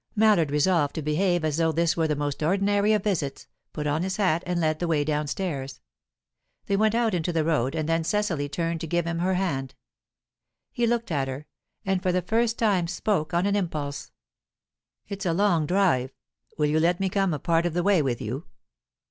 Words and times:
Mallard, 0.15 0.49
resolved 0.49 0.95
to 0.95 1.03
behave 1.03 1.45
as 1.45 1.57
though 1.57 1.71
this 1.71 1.95
were 1.95 2.07
the 2.07 2.15
most 2.15 2.41
ordinary 2.41 2.91
of 2.93 3.03
visits, 3.03 3.47
put 3.71 3.85
on 3.85 4.01
his 4.01 4.17
hat 4.17 4.41
and 4.47 4.59
led 4.59 4.79
the 4.79 4.87
way 4.87 5.03
downstairs. 5.03 5.79
They 6.65 6.75
went 6.75 6.95
out 6.95 7.13
into 7.13 7.31
the 7.31 7.43
road, 7.45 7.75
and 7.75 7.87
then 7.87 8.03
Cecily 8.03 8.49
turned 8.49 8.81
to 8.81 8.87
give 8.87 9.05
him 9.05 9.19
her 9.19 9.35
hand. 9.35 9.75
He 10.71 10.87
looked 10.87 11.11
at 11.11 11.27
her, 11.27 11.45
and 11.85 12.01
for 12.01 12.11
the 12.11 12.23
first 12.23 12.57
time 12.57 12.87
spoke 12.87 13.31
on 13.31 13.45
an 13.45 13.55
impulse. 13.55 14.11
"It's 15.07 15.23
a 15.27 15.33
long 15.33 15.67
drive. 15.67 16.15
Will 16.57 16.65
you 16.65 16.79
let 16.79 16.99
me 16.99 17.07
come 17.07 17.31
a 17.31 17.37
part 17.37 17.67
of 17.67 17.75
the 17.75 17.83
way 17.83 18.01
with 18.01 18.19
you?" 18.19 18.45